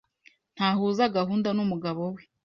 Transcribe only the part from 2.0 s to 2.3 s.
we,